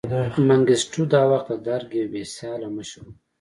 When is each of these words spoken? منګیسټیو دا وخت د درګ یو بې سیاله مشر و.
منګیسټیو 0.47 1.03
دا 1.13 1.21
وخت 1.31 1.47
د 1.57 1.63
درګ 1.67 1.89
یو 1.99 2.07
بې 2.13 2.23
سیاله 2.35 2.67
مشر 2.77 3.01
و. 3.05 3.09